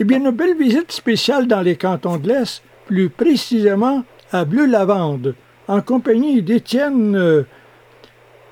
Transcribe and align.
Eh 0.00 0.04
bien, 0.04 0.18
une 0.18 0.32
belle 0.32 0.56
visite 0.56 0.90
spéciale 0.90 1.46
dans 1.46 1.60
les 1.60 1.76
cantons 1.76 2.16
de 2.16 2.26
l'Est, 2.26 2.64
plus 2.86 3.08
précisément 3.08 4.04
à 4.32 4.44
Bleu-Lavande, 4.44 5.36
en 5.68 5.80
compagnie 5.82 6.42
d'Étienne, 6.42 7.14
euh, 7.16 7.44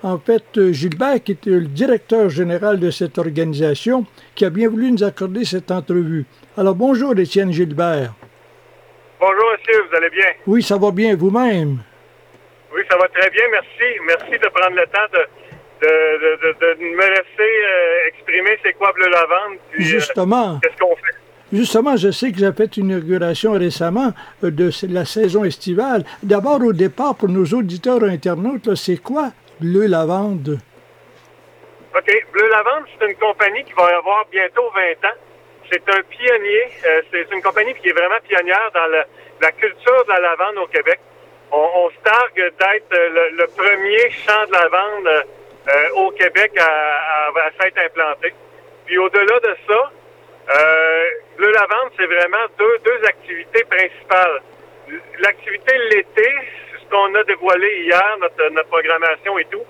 en 0.04 0.18
fait, 0.18 0.44
euh, 0.56 0.72
Gilbert, 0.72 1.20
qui 1.24 1.32
est 1.32 1.46
le 1.46 1.62
directeur 1.62 2.30
général 2.30 2.78
de 2.78 2.92
cette 2.92 3.18
organisation, 3.18 4.06
qui 4.36 4.44
a 4.44 4.50
bien 4.50 4.68
voulu 4.68 4.92
nous 4.92 5.02
accorder 5.02 5.44
cette 5.44 5.72
entrevue. 5.72 6.26
Alors, 6.56 6.76
bonjour, 6.76 7.18
Étienne 7.18 7.52
Gilbert. 7.52 8.12
Bonjour, 9.18 9.52
monsieur, 9.52 9.82
vous 9.90 9.96
allez 9.96 10.10
bien? 10.10 10.28
Oui, 10.46 10.62
ça 10.62 10.78
va 10.78 10.92
bien, 10.92 11.16
vous-même? 11.16 11.78
Oui, 12.72 12.82
ça 12.88 12.96
va 12.96 13.08
très 13.08 13.30
bien, 13.30 13.42
merci. 13.50 13.98
Merci 14.06 14.38
de 14.38 14.48
prendre 14.48 14.76
le 14.76 14.86
temps 14.86 15.08
de, 15.12 15.26
de, 15.82 16.84
me 16.84 17.08
laisser 17.08 17.24
euh, 17.40 18.08
exprimer 18.08 18.58
c'est 18.62 18.72
quoi 18.74 18.92
Bleu 18.92 19.08
Lavande. 19.08 19.58
Justement. 19.78 20.60
Qu'est-ce 20.62 20.76
qu'on 20.76 20.94
fait? 20.96 21.01
Justement, 21.52 21.96
je 21.96 22.10
sais 22.10 22.32
que 22.32 22.38
j'ai 22.38 22.52
fait 22.52 22.76
une 22.78 22.90
inauguration 22.90 23.52
récemment 23.52 24.12
euh, 24.42 24.50
de 24.50 24.70
la 24.88 25.04
saison 25.04 25.44
estivale. 25.44 26.04
D'abord, 26.22 26.62
au 26.62 26.72
départ, 26.72 27.14
pour 27.14 27.28
nos 27.28 27.44
auditeurs 27.44 28.02
internautes, 28.04 28.74
c'est 28.74 28.96
quoi 28.96 29.32
Bleu 29.60 29.86
Lavande? 29.86 30.58
OK. 31.94 32.26
Bleu 32.32 32.48
Lavande, 32.48 32.84
c'est 32.98 33.06
une 33.06 33.16
compagnie 33.16 33.64
qui 33.64 33.72
va 33.74 33.84
avoir 33.84 34.24
bientôt 34.30 34.70
20 34.74 35.08
ans. 35.08 35.16
C'est 35.70 35.88
un 35.88 36.02
pionnier. 36.02 36.64
Euh, 36.86 37.02
c'est 37.10 37.30
une 37.30 37.42
compagnie 37.42 37.74
qui 37.74 37.88
est 37.88 37.92
vraiment 37.92 38.20
pionnière 38.26 38.70
dans 38.72 38.86
la 38.86 39.52
culture 39.52 40.04
de 40.04 40.08
la 40.08 40.20
lavande 40.20 40.56
au 40.56 40.66
Québec. 40.66 40.98
On, 41.54 41.90
se 41.90 42.02
targue 42.02 42.52
d'être 42.58 42.96
le, 43.36 43.46
premier 43.48 44.10
champ 44.24 44.46
de 44.46 44.52
lavande 44.52 45.06
euh, 45.68 45.88
au 45.96 46.10
Québec 46.12 46.50
à, 46.58 47.28
s'être 47.60 47.78
implanté. 47.78 48.32
Puis 48.86 48.96
au-delà 48.96 49.38
de 49.38 49.56
ça, 49.68 49.92
euh, 50.50 51.10
le 51.42 51.50
lavande, 51.50 51.90
c'est 51.98 52.06
vraiment 52.06 52.46
deux, 52.56 52.78
deux 52.84 53.06
activités 53.06 53.64
principales. 53.64 54.42
L'activité 55.18 55.72
l'été, 55.90 56.28
ce 56.78 56.88
qu'on 56.88 57.12
a 57.14 57.24
dévoilé 57.24 57.82
hier, 57.82 58.16
notre, 58.20 58.48
notre 58.50 58.68
programmation 58.68 59.38
et 59.38 59.44
tout, 59.46 59.62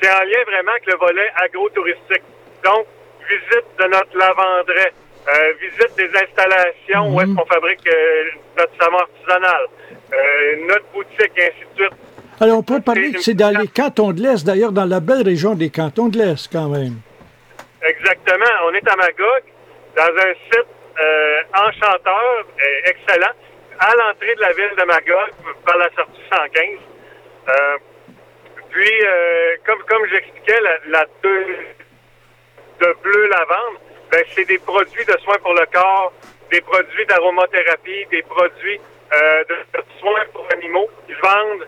c'est 0.00 0.10
en 0.10 0.24
lien 0.24 0.42
vraiment 0.46 0.72
avec 0.72 0.86
le 0.86 0.96
volet 0.96 1.30
agro-touristique. 1.36 2.26
Donc, 2.64 2.86
visite 3.28 3.66
de 3.78 3.84
notre 3.84 4.16
lavanderet, 4.16 4.92
euh, 5.28 5.52
visite 5.60 5.94
des 5.96 6.10
installations 6.18 7.14
où 7.14 7.20
est-ce 7.20 7.30
mhm. 7.30 7.36
qu'on 7.36 7.46
fabrique 7.46 7.86
euh, 7.86 8.24
notre 8.58 8.72
savon 8.80 8.98
artisanal, 8.98 9.66
euh, 10.12 10.56
notre 10.66 10.86
boutique, 10.92 11.32
et 11.36 11.46
ainsi 11.46 11.64
de 11.76 11.82
suite. 11.82 11.94
Alors, 12.40 12.58
on 12.58 12.62
peut 12.62 12.80
parler 12.80 13.12
que 13.12 13.20
c'est 13.20 13.34
dans 13.34 13.56
les 13.56 13.68
cantons 13.68 14.12
de 14.12 14.20
l'Est, 14.20 14.44
d'ailleurs, 14.44 14.72
dans 14.72 14.86
la 14.86 14.98
belle 14.98 15.22
région 15.22 15.54
des 15.54 15.70
cantons 15.70 16.08
de 16.08 16.18
l'Est, 16.18 16.50
quand 16.50 16.68
même. 16.68 16.94
Exactement. 17.82 18.50
On 18.64 18.74
est 18.74 18.88
à 18.88 18.96
Magog, 18.96 19.42
dans 19.96 20.02
un 20.02 20.34
site 20.50 20.66
euh, 21.00 21.42
enchanteur, 21.54 22.44
euh, 22.44 22.80
excellent, 22.84 23.32
à 23.78 23.94
l'entrée 23.94 24.34
de 24.34 24.40
la 24.40 24.52
ville 24.52 24.76
de 24.76 24.84
Magog, 24.84 25.30
par 25.64 25.78
la 25.78 25.88
sortie 25.96 26.22
115. 26.30 26.66
Euh, 27.48 27.78
puis, 28.70 29.02
comme, 29.66 29.82
comme 29.88 30.06
j'expliquais, 30.06 30.60
la, 30.60 30.78
la 30.86 31.06
de 31.22 32.96
bleu 33.02 33.26
lavande, 33.26 33.78
ben, 34.12 34.22
c'est 34.34 34.44
des 34.44 34.58
produits 34.58 35.04
de 35.04 35.16
soins 35.24 35.38
pour 35.42 35.54
le 35.54 35.66
corps, 35.72 36.12
des 36.50 36.60
produits 36.60 37.06
d'aromathérapie, 37.06 38.06
des 38.10 38.22
produits 38.22 38.80
de, 39.10 39.82
soins 39.98 40.24
pour 40.32 40.46
animaux. 40.52 40.88
Ils 41.08 41.16
vendent 41.16 41.66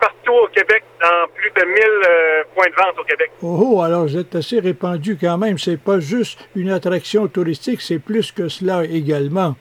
partout 0.00 0.32
au 0.32 0.48
Québec, 0.48 0.82
dans 1.00 1.28
plus 1.50 1.62
de 1.62 1.66
1000 1.66 1.76
euh, 1.78 2.44
points 2.54 2.68
de 2.68 2.74
vente 2.74 2.98
au 2.98 3.04
Québec. 3.04 3.30
Oh, 3.42 3.82
alors 3.82 4.02
vous 4.02 4.16
êtes 4.16 4.34
assez 4.34 4.60
répandu 4.60 5.18
quand 5.20 5.38
même. 5.38 5.58
C'est 5.58 5.80
pas 5.80 6.00
juste 6.00 6.48
une 6.56 6.70
attraction 6.70 7.26
touristique, 7.28 7.80
c'est 7.80 7.98
plus 7.98 8.32
que 8.32 8.48
cela 8.48 8.84
également. 8.84 9.54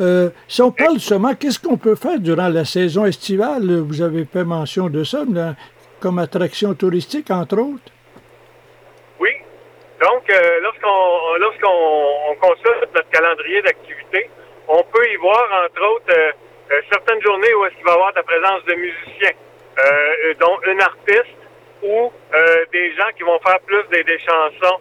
Euh, 0.00 0.30
si 0.48 0.62
on 0.62 0.72
parle 0.72 0.98
seulement, 0.98 1.34
qu'est-ce 1.34 1.58
qu'on 1.58 1.76
peut 1.76 1.94
faire 1.94 2.18
durant 2.18 2.48
la 2.48 2.64
saison 2.64 3.04
estivale? 3.04 3.80
Vous 3.80 4.00
avez 4.00 4.24
fait 4.24 4.44
mention 4.44 4.88
de 4.88 5.04
ça, 5.04 5.24
comme 6.00 6.18
attraction 6.18 6.74
touristique, 6.74 7.30
entre 7.30 7.58
autres? 7.58 7.92
Oui. 9.18 9.30
Donc, 10.00 10.22
lorsqu'on 10.62 11.36
lorsqu'on 11.38 12.34
consulte 12.40 12.88
notre 12.94 13.10
calendrier 13.10 13.60
d'activités, 13.60 14.30
on 14.68 14.82
peut 14.84 15.06
y 15.12 15.16
voir, 15.16 15.44
entre 15.66 15.82
autres, 15.94 16.14
euh, 16.72 16.80
certaines 16.90 17.20
journées 17.22 17.52
où 17.54 17.64
est-ce 17.64 17.74
qu'il 17.74 17.84
va 17.84 17.92
y 17.92 17.94
avoir 17.94 18.12
la 18.14 18.22
présence 18.22 18.64
de 18.64 18.74
musiciens, 18.74 19.32
euh, 19.78 20.34
dont 20.38 20.58
une 20.66 20.80
artiste 20.80 21.36
ou 21.82 22.12
euh, 22.34 22.64
des 22.72 22.94
gens 22.94 23.08
qui 23.16 23.22
vont 23.22 23.38
faire 23.40 23.60
plus 23.60 23.82
des, 23.90 24.04
des 24.04 24.18
chansons 24.18 24.80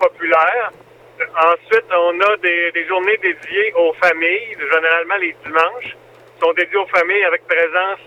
populaires. 0.00 0.72
Ensuite, 1.20 1.84
on 1.96 2.20
a 2.20 2.36
des, 2.38 2.72
des, 2.72 2.84
journées 2.86 3.16
dédiées 3.18 3.72
aux 3.74 3.92
familles, 3.92 4.56
généralement 4.72 5.16
les 5.20 5.36
dimanches, 5.44 5.96
sont 6.40 6.52
dédiées 6.54 6.76
aux 6.76 6.86
familles 6.86 7.22
avec 7.22 7.46
présence 7.46 8.00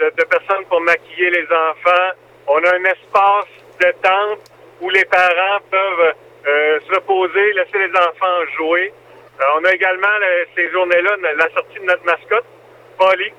de, 0.00 0.10
de, 0.10 0.24
personnes 0.24 0.64
pour 0.68 0.80
maquiller 0.80 1.30
les 1.30 1.44
enfants. 1.44 2.10
On 2.48 2.64
a 2.64 2.74
un 2.74 2.84
espace 2.84 3.52
de 3.80 3.92
tente 4.02 4.50
où 4.80 4.90
les 4.90 5.04
parents 5.04 5.60
peuvent 5.70 6.14
se 6.44 6.94
reposer, 6.96 7.52
laisser 7.52 7.78
les 7.78 7.96
enfants 7.96 8.46
jouer. 8.56 8.92
Euh, 9.40 9.44
on 9.58 9.64
a 9.64 9.72
également 9.72 10.08
ces 10.54 10.70
journées-là 10.70 11.16
la 11.36 11.48
sortie 11.50 11.78
de 11.78 11.84
notre 11.84 12.04
mascotte, 12.04 12.44
Polly. 12.98 13.32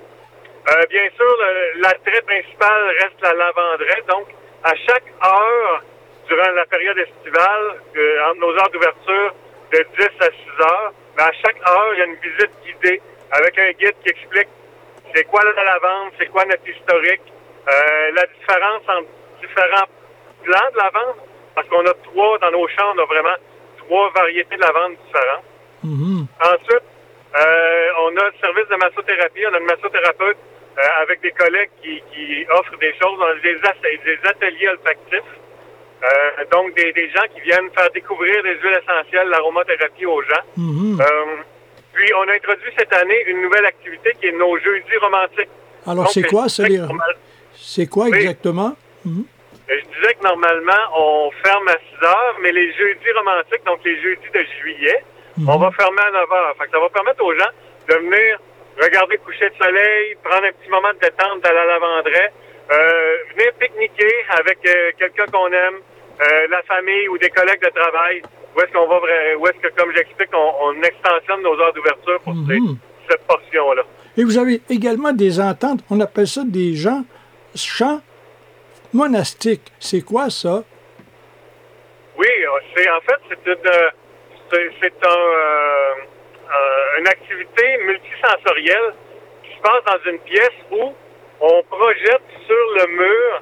Euh, 0.70 0.86
bien 0.90 1.10
sûr, 1.16 1.38
l'attrait 1.78 2.22
principal 2.22 2.84
reste 3.02 3.22
la 3.22 3.34
lavanderaie. 3.34 4.04
Donc, 4.08 4.28
à 4.64 4.76
chaque 4.76 5.08
heure, 5.24 5.84
durant 6.28 6.52
la 6.52 6.66
période 6.66 6.98
estivale, 6.98 7.82
euh, 7.96 8.30
entre 8.30 8.40
nos 8.40 8.54
heures 8.54 8.70
d'ouverture 8.70 9.34
de 9.74 9.86
10 9.98 10.06
à 10.20 10.26
6 10.26 10.62
heures, 10.62 10.94
mais 11.18 11.24
à 11.24 11.32
chaque 11.44 11.58
heure, 11.68 11.94
il 11.94 12.00
y 12.00 12.02
a 12.02 12.06
une 12.06 12.16
visite 12.16 12.52
guidée 12.64 13.02
avec 13.32 13.58
un 13.58 13.72
guide 13.72 13.96
qui 14.04 14.10
explique 14.10 14.50
c'est 15.14 15.24
quoi 15.26 15.42
la 15.44 15.64
lavande, 15.64 16.12
c'est 16.20 16.28
quoi 16.28 16.46
notre 16.46 16.68
historique, 16.68 17.22
la 17.68 18.26
différence 18.28 18.84
entre 18.88 19.08
différents 19.42 19.88
plants 20.44 20.72
de 20.72 20.78
lavande, 20.78 21.16
parce 21.56 21.68
qu'on 21.68 21.86
a 21.86 21.94
trois 21.94 22.38
dans 22.40 22.52
nos 22.52 22.68
champs, 22.70 22.94
on 22.96 23.00
a 23.00 23.06
vraiment 23.06 23.36
trois 23.78 24.10
variétés 24.12 24.56
de 24.56 24.62
lavande 24.62 24.96
différentes. 25.06 25.44
Mhm. 25.84 26.28
Ensuite, 26.40 26.84
euh, 27.36 27.88
on 28.04 28.18
a 28.18 28.26
le 28.26 28.34
service 28.42 28.68
de 28.70 28.76
massothérapie. 28.76 29.46
On 29.50 29.54
a 29.54 29.60
une 29.60 29.66
massothérapeute 29.66 30.38
euh, 30.78 30.82
avec 31.02 31.22
des 31.22 31.32
collègues 31.32 31.70
qui, 31.82 32.02
qui, 32.12 32.46
offrent 32.50 32.78
des 32.80 32.94
choses. 32.94 33.18
On 33.18 33.24
a 33.24 33.36
des, 33.36 33.56
des 34.04 34.20
ateliers 34.28 34.70
olfactifs. 34.70 35.32
Euh, 36.04 36.46
donc, 36.52 36.76
des, 36.76 36.92
des, 36.94 37.10
gens 37.12 37.24
qui 37.34 37.42
viennent 37.42 37.70
faire 37.76 37.90
découvrir 37.92 38.42
des 38.44 38.56
huiles 38.56 38.80
essentielles, 38.84 39.30
l'aromathérapie 39.30 40.06
aux 40.06 40.22
gens. 40.24 40.44
Mhm. 40.58 41.00
puis, 41.94 42.12
on 42.16 42.28
a 42.28 42.34
introduit 42.34 42.72
cette 42.78 42.92
année 42.94 43.24
une 43.28 43.44
nouvelle 43.44 43.66
activité 43.66 44.16
qui 44.20 44.28
est 44.28 44.32
nos 44.32 44.58
jeudis 44.58 44.98
romantiques. 45.00 45.50
Alors, 45.86 46.10
c'est 46.10 46.24
quoi, 46.24 46.50
ça? 46.50 46.64
C'est 47.54 47.88
quoi 47.88 48.08
exactement? 48.08 48.76
Mhm. 49.06 49.26
Je 49.70 49.76
disais 49.76 50.14
que 50.16 50.24
normalement, 50.24 50.82
on 50.98 51.32
ferme 51.44 51.68
à 51.70 51.78
6 52.00 52.06
heures, 52.06 52.36
mais 52.42 52.52
les 52.52 52.74
jeudis 52.74 53.12
romantiques, 53.16 53.64
donc 53.66 53.80
les 53.86 54.02
jeudis 54.02 54.30
de 54.34 54.46
juillet, 54.60 55.04
on 55.48 55.58
va 55.58 55.72
fermer 55.72 56.02
à 56.02 56.12
9 56.12 56.32
heures. 56.32 56.56
Fait 56.58 56.70
ça 56.72 56.80
va 56.80 56.90
permettre 56.90 57.24
aux 57.24 57.34
gens 57.34 57.52
de 57.88 57.96
venir 57.96 58.40
regarder 58.80 59.16
le 59.16 59.24
coucher 59.26 59.50
de 59.50 59.56
soleil, 59.56 60.16
prendre 60.24 60.46
un 60.46 60.52
petit 60.52 60.70
moment 60.70 60.94
de 60.94 61.00
détente 61.00 61.42
dans 61.44 61.54
la 61.54 61.66
lavanderie, 61.66 62.32
euh, 62.72 63.16
venir 63.36 63.52
pique-niquer 63.60 64.14
avec 64.40 64.60
euh, 64.66 64.92
quelqu'un 64.98 65.26
qu'on 65.32 65.48
aime, 65.48 65.80
euh, 66.22 66.48
la 66.50 66.62
famille 66.64 67.08
ou 67.10 67.18
des 67.18 67.30
collègues 67.30 67.62
de 67.62 67.70
travail. 67.70 68.22
Où 68.56 68.62
est-ce 68.62 68.72
qu'on 68.74 68.88
va, 68.88 69.00
où 69.38 69.48
est-ce 69.48 69.60
que, 69.60 69.74
comme 69.76 69.94
j'explique, 69.96 70.30
on, 70.34 70.52
on, 70.62 70.84
extensionne 70.84 71.42
nos 71.42 71.58
heures 71.60 71.74
d'ouverture 71.74 72.20
pour 72.22 72.34
mhm. 72.34 72.78
cette 73.10 73.26
portion-là. 73.26 73.84
Et 74.18 74.26
vous 74.26 74.38
avez 74.38 74.62
également 74.70 75.14
des 75.14 75.40
ententes, 75.40 75.80
on 75.90 76.00
appelle 76.02 76.28
ça 76.28 76.42
des 76.46 76.76
gens, 76.76 77.06
chants 77.56 78.02
monastiques. 78.92 79.72
C'est 79.80 80.02
quoi 80.02 80.30
ça? 80.30 80.64
Oui, 82.18 82.28
c'est 82.76 82.90
en 82.90 83.00
fait, 83.02 83.20
c'est 83.30 83.52
une 83.52 83.92
c'est 84.52 84.94
euh, 85.06 87.00
une 87.00 87.08
activité 87.08 87.78
multisensorielle 87.86 88.94
qui 89.44 89.56
se 89.56 89.62
passe 89.62 89.84
dans 89.86 90.12
une 90.12 90.20
pièce 90.20 90.50
où 90.72 90.94
on 91.40 91.64
projette 91.64 92.22
sur 92.46 92.72
le 92.76 92.88
mur 92.88 93.42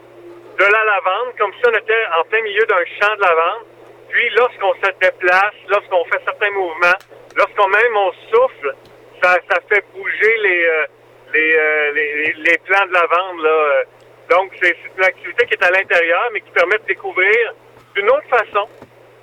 de 0.59 0.63
la 0.63 0.83
lavande, 0.85 1.35
comme 1.37 1.51
si 1.53 1.61
on 1.67 1.77
était 1.77 2.05
en 2.19 2.23
plein 2.25 2.41
milieu 2.41 2.65
d'un 2.65 2.85
champ 2.99 3.15
de 3.15 3.21
lavande. 3.21 3.65
Puis 4.09 4.29
lorsqu'on 4.31 4.73
se 4.75 4.91
déplace, 4.99 5.53
lorsqu'on 5.67 6.03
fait 6.05 6.21
certains 6.25 6.51
mouvements, 6.51 6.99
lorsqu'on 7.35 7.67
même 7.67 7.97
on 7.97 8.11
souffle, 8.31 8.75
ça, 9.21 9.37
fait 9.67 9.83
bouger 9.93 10.37
les, 10.37 10.65
euh, 10.65 10.85
euh, 11.35 11.91
les, 11.91 12.33
les, 12.33 12.57
plants 12.59 12.85
de 12.85 12.93
lavande. 12.93 13.41
Là. 13.41 13.83
Donc 14.29 14.51
c'est 14.61 14.75
une 14.97 15.03
activité 15.03 15.45
qui 15.45 15.53
est 15.53 15.63
à 15.63 15.71
l'intérieur, 15.71 16.29
mais 16.33 16.41
qui 16.41 16.51
permet 16.51 16.77
de 16.77 16.85
découvrir 16.85 17.53
d'une 17.95 18.09
autre 18.09 18.27
façon 18.29 18.67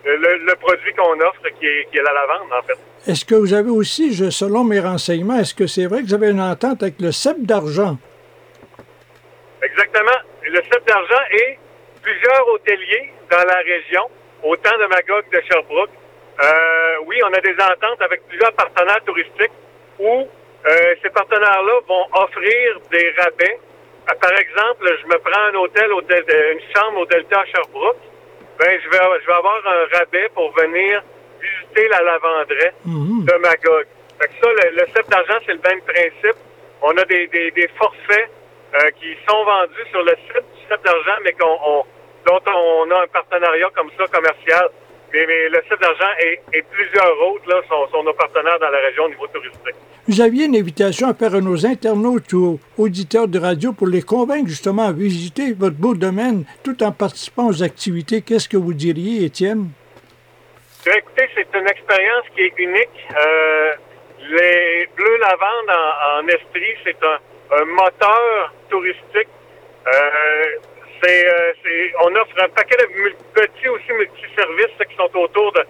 le, 0.07 0.55
produit 0.57 0.93
qu'on 0.95 1.21
offre, 1.21 1.43
qui 1.59 1.67
est, 1.67 1.89
qui 1.91 1.99
est, 1.99 2.03
la 2.03 2.13
lavande, 2.13 2.53
en 2.53 2.63
fait. 2.63 2.79
Est-ce 3.11 3.25
que 3.25 3.35
vous 3.35 3.53
avez 3.53 3.71
aussi, 3.71 4.15
je, 4.15 4.31
selon 4.31 4.65
mes 4.65 4.81
renseignements, 4.81 5.39
est-ce 5.39 5.55
que 5.55 5.67
c'est 5.67 5.87
vrai 5.87 6.03
que 6.03 6.07
vous 6.07 6.15
avez 6.15 6.31
une 6.31 6.41
entente 6.41 6.83
avec 6.83 7.01
le 7.01 7.13
CEP 7.13 7.39
d'argent? 7.41 7.97
Exactement. 9.63 10.19
Le 10.43 10.61
CEP 10.63 10.87
d'argent 10.87 11.23
et 11.33 11.59
plusieurs 12.03 12.49
hôteliers 12.49 13.13
dans 13.31 13.45
la 13.45 13.59
région, 13.59 14.03
autant 14.43 14.79
de 14.79 14.87
Magog 14.87 15.25
que 15.31 15.37
de 15.37 15.43
Sherbrooke, 15.51 15.91
Euh, 16.39 16.97
oui, 17.07 17.19
on 17.25 17.33
a 17.33 17.41
des 17.41 17.55
ententes 17.55 18.03
avec 18.03 18.27
plusieurs 18.29 18.53
partenaires 18.53 19.03
touristiques 19.07 19.57
où 19.99 20.29
euh, 20.67 20.95
ces 21.03 21.09
partenaires-là 21.11 21.81
vont 21.89 22.07
offrir 22.13 22.79
des 22.91 23.11
rabais. 23.17 23.59
Euh, 24.11 24.15
par 24.21 24.33
exemple, 24.33 24.99
je 25.01 25.07
me 25.07 25.19
prends 25.19 25.45
un 25.51 25.55
hôtel, 25.55 25.91
une 25.91 26.61
chambre 26.75 27.01
au 27.01 27.07
Delta 27.07 27.43
Sherbrooke, 27.47 27.97
ben 28.59 28.81
je 28.83 28.89
vais, 28.91 28.99
je 29.23 29.27
vais 29.27 29.33
avoir 29.33 29.61
un 29.67 29.99
rabais 29.99 30.29
pour 30.35 30.53
venir 30.57 31.03
visiter 31.41 31.89
la 31.89 32.03
lavanderie 32.03 32.71
Mhm. 32.85 33.25
de 33.25 33.35
Magog. 33.39 33.87
Fait 34.21 34.29
que 34.29 34.35
ça, 34.41 34.49
le, 34.51 34.77
le 34.77 34.87
CEP 34.95 35.09
d'argent, 35.11 35.39
c'est 35.45 35.53
le 35.53 35.61
même 35.69 35.81
principe. 35.83 36.37
On 36.83 36.97
a 36.97 37.05
des, 37.05 37.27
des, 37.29 37.51
des 37.51 37.69
forfaits 37.77 38.31
euh, 38.75 38.91
qui 38.99 39.17
sont 39.29 39.45
vendus 39.45 39.87
sur 39.91 40.03
le 40.03 40.13
site 40.27 40.45
du 40.55 40.63
CEP 40.69 40.83
d'argent, 40.85 41.17
mais 41.23 41.33
qu'on, 41.33 41.59
on, 41.65 41.85
dont 42.27 42.41
on 42.47 42.91
a 42.91 43.03
un 43.03 43.07
partenariat 43.09 43.69
comme 43.75 43.91
ça 43.99 44.07
commercial. 44.09 44.69
Mais, 45.13 45.25
mais 45.27 45.49
le 45.51 45.63
CEP 45.69 45.81
d'argent 45.81 46.11
et, 46.21 46.41
et 46.55 46.63
plusieurs 46.63 47.21
autres 47.29 47.49
là, 47.49 47.61
sont, 47.69 47.89
sont 47.91 48.03
nos 48.03 48.15
partenaires 48.15 48.59
dans 48.59 48.71
la 48.71 48.79
région 48.79 49.05
au 49.05 49.09
niveau 49.09 49.27
touristique. 49.29 49.77
Vous 50.09 50.21
aviez 50.21 50.45
une 50.45 50.55
invitation 50.57 51.09
à 51.09 51.15
faire 51.15 51.35
à 51.35 51.41
nos 51.41 51.67
internautes 51.67 52.33
ou 52.33 52.61
auditeurs 52.79 53.27
de 53.27 53.41
radio 53.41 53.73
pour 53.73 53.89
les 53.89 54.03
convaincre 54.03 54.49
justement 54.49 54.85
à 54.87 54.93
visiter 54.93 55.53
votre 55.53 55.75
beau 55.77 55.95
domaine 55.95 56.45
tout 56.63 56.81
en 56.85 56.93
participant 56.93 57.49
aux 57.49 57.63
activités. 57.65 58.23
Qu'est-ce 58.23 58.49
que 58.49 58.57
vous 58.57 58.73
diriez, 58.73 59.25
Étienne? 59.25 59.69
Bien, 60.85 60.95
écoutez, 60.95 61.29
c'est 61.35 61.49
une 61.59 61.67
expérience 61.69 62.23
qui 62.37 62.43
est 62.43 62.55
unique. 62.57 62.99
Euh, 63.19 63.73
les 64.31 64.89
Bleus 64.97 65.19
Lavande 65.19 65.71
en, 65.71 66.21
en 66.21 66.27
c'est 66.85 66.97
un, 67.03 67.65
moteur 67.65 68.55
touristique. 68.71 69.29
Euh, 69.89 70.45
euh, 71.09 71.53
on 72.05 72.15
offre 72.17 72.35
un 72.43 72.49
paquet 72.49 72.77
de 72.77 72.87
petits 73.35 73.69
aussi 73.69 73.93
multiservices 73.93 74.79
là, 74.79 74.85
qui 74.87 74.97
sont 74.97 75.19
autour 75.19 75.53
de, 75.53 75.61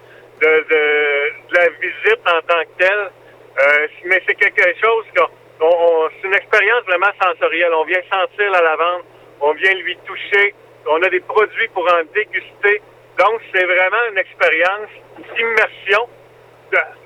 de, 0.41 0.47
de- 0.47 1.49
de 1.51 1.55
la 1.59 1.69
visite 1.81 2.21
en 2.27 2.41
tant 2.47 2.63
que 2.65 2.85
telle. 2.85 3.11
Euh, 3.59 3.87
mais 4.05 4.23
c'est 4.27 4.35
quelque 4.35 4.63
chose 4.85 5.05
qu'on, 5.17 5.67
on- 5.67 5.67
on- 5.67 6.09
c'est 6.21 6.29
une 6.29 6.35
expérience 6.35 6.85
vraiment 6.87 7.13
sensorielle. 7.23 7.66
On 7.79 7.85
vient 7.85 8.01
sentir 8.11 8.51
la 8.51 8.63
lavande, 8.63 9.03
on 9.41 9.53
vient 9.53 9.75
lui 9.75 9.97
toucher, 10.07 10.55
on 10.87 11.03
a 11.03 11.09
des 11.09 11.21
produits 11.21 11.69
pour 11.75 11.85
en 11.93 12.03
déguster. 12.15 12.81
Donc, 13.19 13.41
c'est 13.53 13.65
vraiment 13.65 14.03
une 14.11 14.19
expérience 14.19 14.89
d'immersion 15.37 16.09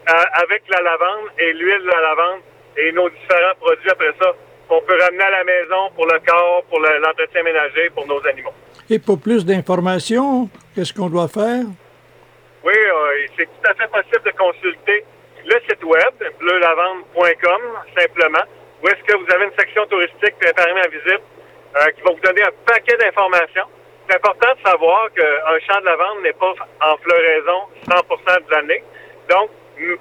à- 0.06 0.42
avec 0.42 0.62
la 0.68 0.80
lavande 0.82 1.26
et 1.38 1.52
l'huile 1.54 1.82
de 1.82 1.86
la 1.90 2.00
lavande 2.00 2.40
et 2.76 2.92
nos 2.92 3.08
différents 3.10 3.54
produits 3.60 3.90
après 3.90 4.12
ça 4.20 4.32
qu'on 4.68 4.80
peut 4.82 4.96
ramener 5.00 5.24
à 5.24 5.30
la 5.30 5.44
maison 5.44 5.90
pour 5.96 6.06
le 6.06 6.18
corps, 6.26 6.62
pour 6.68 6.80
le- 6.80 6.98
l'entretien 6.98 7.42
ménager, 7.42 7.90
pour 7.90 8.06
nos 8.06 8.24
animaux. 8.26 8.52
Et 8.88 8.98
pour 8.98 9.20
plus 9.20 9.44
d'informations, 9.44 10.48
qu'est-ce 10.74 10.92
qu'on 10.94 11.08
doit 11.08 11.28
faire? 11.28 11.64
Oui, 12.64 12.72
euh, 12.76 13.26
c'est 13.36 13.46
tout 13.46 13.70
à 13.70 13.74
fait 13.74 13.88
possible 13.90 14.22
de 14.24 14.30
consulter 14.36 15.04
le 15.46 15.56
site 15.68 15.82
web, 15.84 16.14
bleulavande.com, 16.38 17.60
simplement, 17.98 18.44
où 18.82 18.88
est-ce 18.88 19.02
que 19.04 19.16
vous 19.16 19.30
avez 19.32 19.44
une 19.44 19.58
section 19.58 19.86
touristique 19.86 20.34
permet 20.38 20.80
à 20.80 20.88
visite, 20.88 21.22
euh, 21.76 21.90
qui 21.94 22.02
va 22.02 22.10
vous 22.10 22.20
donner 22.20 22.42
un 22.42 22.52
paquet 22.66 22.96
d'informations. 22.96 23.66
C'est 24.08 24.16
important 24.16 24.54
de 24.54 24.68
savoir 24.68 25.08
qu'un 25.12 25.58
champ 25.68 25.80
de 25.80 25.86
lavande 25.86 26.22
n'est 26.22 26.32
pas 26.32 26.54
en 26.82 26.96
floraison 26.96 27.62
100 27.88 28.46
de 28.46 28.50
l'année. 28.50 28.82
Donc, 29.28 29.50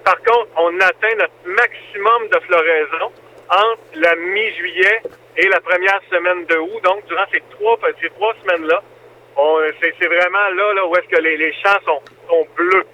par 0.03 0.17
contre, 0.23 0.47
on 0.57 0.79
atteint 0.79 1.15
notre 1.17 1.33
maximum 1.45 2.27
de 2.29 2.39
floraison 2.39 3.11
entre 3.49 3.79
la 3.95 4.15
mi-juillet 4.15 5.01
et 5.37 5.47
la 5.47 5.59
première 5.61 6.01
semaine 6.09 6.45
de 6.45 6.57
août. 6.57 6.81
Donc, 6.83 7.05
durant 7.05 7.25
ces 7.31 7.43
trois, 7.51 7.77
ces 8.01 8.09
trois 8.09 8.33
semaines-là, 8.41 8.81
c'est 9.81 10.07
vraiment 10.07 10.49
là, 10.55 10.73
là 10.73 10.85
où 10.85 10.95
est-ce 10.95 11.07
que 11.15 11.21
les, 11.21 11.37
les 11.37 11.53
champs 11.53 11.79
sont, 11.85 12.01
sont 12.27 12.47
bleus, 12.55 12.85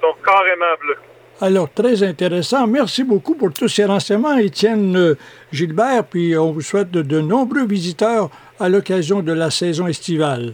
sont 0.00 0.14
carrément 0.24 0.74
bleus. 0.80 0.98
Alors, 1.40 1.72
très 1.72 2.02
intéressant. 2.02 2.66
Merci 2.66 3.02
beaucoup 3.02 3.34
pour 3.34 3.52
tous 3.52 3.68
ces 3.68 3.84
renseignements, 3.86 4.36
Étienne 4.36 4.94
euh, 4.96 5.14
Gilbert, 5.52 6.04
puis 6.04 6.36
on 6.36 6.52
vous 6.52 6.60
souhaite 6.60 6.90
de, 6.90 7.00
de 7.02 7.20
nombreux 7.20 7.66
visiteurs 7.66 8.28
à 8.58 8.68
l'occasion 8.68 9.20
de 9.22 9.32
la 9.32 9.50
saison 9.50 9.86
estivale. 9.86 10.52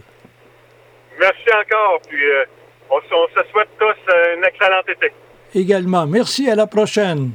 Merci 1.19 1.49
encore, 1.53 2.01
puis 2.09 2.25
euh, 2.25 2.45
on, 2.91 3.01
se- 3.01 3.15
on 3.15 3.27
se 3.29 3.51
souhaite 3.51 3.69
tous 3.81 4.13
un 4.13 4.43
excellent 4.47 4.83
été. 4.87 5.13
Également, 5.55 6.07
merci, 6.07 6.49
à 6.49 6.55
la 6.55 6.67
prochaine. 6.69 7.33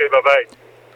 OK, 0.00 0.10
bye-bye. 0.10 0.63